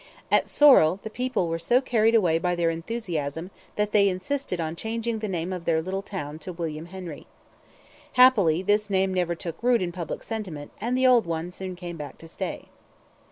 At 0.31 0.47
Sorel 0.47 0.99
the 1.03 1.11
people 1.11 1.47
were 1.47 1.59
so 1.59 1.79
carried 1.79 2.15
away 2.15 2.39
by 2.39 2.55
their 2.55 2.71
enthusiasm 2.71 3.51
that 3.75 3.91
they 3.91 4.09
insisted 4.09 4.59
on 4.59 4.75
changing 4.75 5.19
the 5.19 5.27
name 5.29 5.53
of 5.53 5.65
their 5.65 5.79
little 5.79 6.01
town 6.01 6.39
to 6.39 6.51
William 6.51 6.87
Henry. 6.87 7.27
Happily 8.13 8.63
this 8.63 8.89
name 8.89 9.13
never 9.13 9.35
took 9.35 9.61
root 9.61 9.79
in 9.79 9.91
public 9.91 10.23
sentiment 10.23 10.71
and 10.81 10.97
the 10.97 11.05
old 11.05 11.27
one 11.27 11.51
soon 11.51 11.75
came 11.75 11.97
back 11.97 12.17
to 12.17 12.27
stay. 12.27 12.69